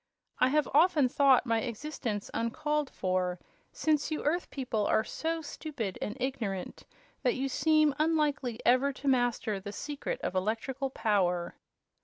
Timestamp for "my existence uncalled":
1.45-2.89